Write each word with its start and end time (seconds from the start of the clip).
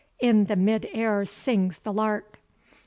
In 0.19 0.45
the 0.45 0.55
mid 0.55 0.89
air 0.93 1.25
sings 1.27 1.77
the 1.77 1.93
lark. 1.93 2.39